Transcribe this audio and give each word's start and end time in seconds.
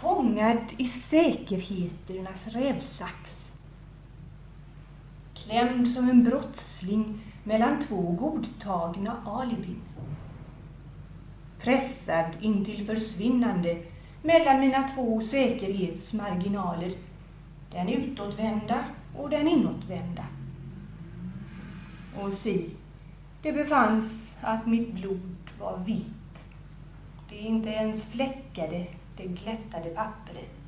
Fångad 0.00 0.58
i 0.76 0.86
säkerheternas 0.86 2.48
rävsax. 2.48 3.48
Klämd 5.34 5.88
som 5.88 6.10
en 6.10 6.24
brottsling 6.24 7.18
mellan 7.44 7.80
två 7.80 8.16
godtagna 8.20 9.16
alibin. 9.26 9.82
Pressad 11.58 12.26
intill 12.40 12.86
försvinnande 12.86 13.82
mellan 14.22 14.60
mina 14.60 14.88
två 14.88 15.20
säkerhetsmarginaler, 15.20 16.92
den 17.72 17.88
utåtvända 17.88 18.84
och 19.16 19.30
den 19.30 19.48
inåtvända. 19.48 20.24
Och 22.20 22.32
si, 22.32 22.70
det 23.42 23.52
befanns 23.52 24.36
att 24.40 24.66
mitt 24.66 24.92
blod 24.92 25.36
var 25.58 25.78
vitt. 25.78 26.19
Det 27.40 27.46
inte 27.46 27.68
ens 27.68 28.04
fläckade 28.04 28.86
det 29.16 29.24
glättade 29.24 29.90
pappret. 29.90 30.59